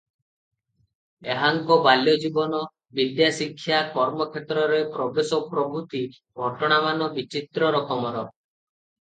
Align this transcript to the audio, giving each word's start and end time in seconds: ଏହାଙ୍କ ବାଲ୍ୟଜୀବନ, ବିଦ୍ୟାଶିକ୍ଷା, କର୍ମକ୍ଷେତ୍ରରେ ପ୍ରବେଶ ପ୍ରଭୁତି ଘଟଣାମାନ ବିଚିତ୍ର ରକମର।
ଏହାଙ୍କ 1.33 1.75
ବାଲ୍ୟଜୀବନ, 1.87 2.61
ବିଦ୍ୟାଶିକ୍ଷା, 3.01 3.83
କର୍ମକ୍ଷେତ୍ରରେ 3.99 4.81
ପ୍ରବେଶ 4.97 5.41
ପ୍ରଭୁତି 5.53 6.03
ଘଟଣାମାନ 6.47 7.13
ବିଚିତ୍ର 7.21 7.73
ରକମର। 7.79 8.27